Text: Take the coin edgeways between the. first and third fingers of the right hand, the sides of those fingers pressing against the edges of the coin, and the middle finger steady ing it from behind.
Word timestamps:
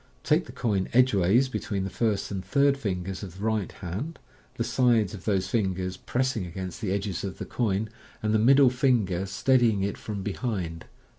Take 0.23 0.45
the 0.47 0.51
coin 0.51 0.89
edgeways 0.93 1.47
between 1.47 1.83
the. 1.83 1.91
first 1.91 2.31
and 2.31 2.43
third 2.43 2.75
fingers 2.75 3.21
of 3.21 3.37
the 3.37 3.43
right 3.43 3.71
hand, 3.71 4.17
the 4.55 4.63
sides 4.63 5.13
of 5.13 5.25
those 5.25 5.47
fingers 5.47 5.95
pressing 5.95 6.43
against 6.43 6.81
the 6.81 6.91
edges 6.91 7.23
of 7.23 7.37
the 7.37 7.45
coin, 7.45 7.87
and 8.23 8.33
the 8.33 8.39
middle 8.39 8.71
finger 8.71 9.27
steady 9.27 9.69
ing 9.69 9.83
it 9.83 9.99
from 9.99 10.23
behind. 10.23 10.85